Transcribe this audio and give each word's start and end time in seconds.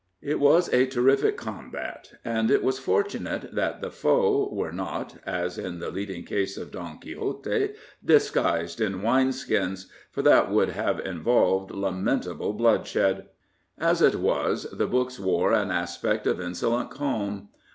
It 0.23 0.39
was 0.39 0.67
a 0.73 0.87
terrific 0.87 1.37
combat, 1.37 2.13
and 2.25 2.49
it 2.49 2.63
was 2.63 2.79
fortunate 2.79 3.53
that 3.53 3.81
the 3.81 3.91
foe 3.91 4.49
were 4.51 4.71
not, 4.71 5.17
as 5.27 5.59
in 5.59 5.77
the 5.77 5.91
leading 5.91 6.23
case 6.23 6.57
of 6.57 6.71
Don 6.71 6.97
Quixote, 6.97 7.75
disguised 8.03 8.81
in 8.81 9.03
wine 9.03 9.31
skins, 9.31 9.91
for 10.09 10.23
that 10.23 10.49
would 10.49 10.69
have 10.69 10.99
involved 11.01 11.69
lamentable 11.69 12.53
bloodshed. 12.53 13.27
As 13.77 14.01
it 14.01 14.15
was, 14.15 14.63
the 14.71 14.87
books 14.87 15.19
wore 15.19 15.53
an 15.53 15.69
aspect 15.69 16.25
of 16.25 16.41
insolent 16.41 16.89
calm. 16.89 17.49